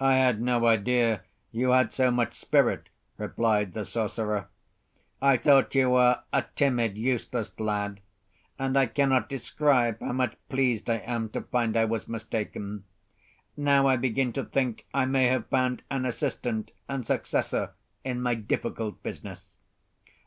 [0.00, 1.20] "I had no idea
[1.52, 4.48] you had so much spirit," replied the sorcerer.
[5.20, 8.00] "I thought you were a timid, useless lad,
[8.58, 12.84] and I cannot describe how much pleased I am to find I was mistaken.
[13.54, 17.72] Now I begin to think I may have found an assistant and successor
[18.02, 19.52] in my difficult business.